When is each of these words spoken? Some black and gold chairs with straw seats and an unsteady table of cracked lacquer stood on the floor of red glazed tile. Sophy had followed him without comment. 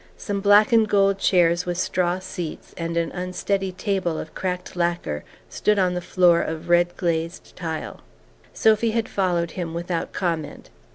Some 0.17 0.41
black 0.41 0.73
and 0.73 0.89
gold 0.89 1.19
chairs 1.19 1.67
with 1.67 1.77
straw 1.77 2.17
seats 2.17 2.73
and 2.75 2.97
an 2.97 3.11
unsteady 3.11 3.71
table 3.71 4.17
of 4.17 4.33
cracked 4.33 4.75
lacquer 4.75 5.23
stood 5.47 5.77
on 5.77 5.93
the 5.93 6.01
floor 6.01 6.41
of 6.41 6.69
red 6.69 6.97
glazed 6.97 7.55
tile. 7.55 8.01
Sophy 8.51 8.89
had 8.89 9.07
followed 9.07 9.51
him 9.51 9.75
without 9.75 10.11
comment. 10.11 10.71